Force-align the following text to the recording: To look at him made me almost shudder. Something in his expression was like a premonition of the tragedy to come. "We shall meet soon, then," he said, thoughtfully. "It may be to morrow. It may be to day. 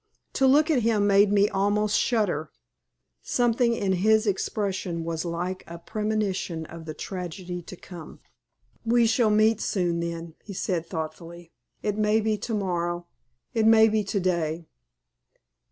To 0.33 0.47
look 0.47 0.71
at 0.71 0.81
him 0.81 1.05
made 1.05 1.31
me 1.31 1.47
almost 1.47 1.95
shudder. 1.99 2.49
Something 3.21 3.75
in 3.75 3.93
his 3.93 4.25
expression 4.25 5.03
was 5.03 5.25
like 5.25 5.63
a 5.67 5.77
premonition 5.77 6.65
of 6.65 6.85
the 6.85 6.95
tragedy 6.95 7.61
to 7.61 7.75
come. 7.75 8.19
"We 8.83 9.05
shall 9.05 9.29
meet 9.29 9.61
soon, 9.61 9.99
then," 9.99 10.33
he 10.43 10.55
said, 10.55 10.87
thoughtfully. 10.87 11.51
"It 11.83 11.99
may 11.99 12.19
be 12.19 12.35
to 12.39 12.55
morrow. 12.55 13.05
It 13.53 13.67
may 13.67 13.87
be 13.89 14.03
to 14.05 14.19
day. 14.19 14.65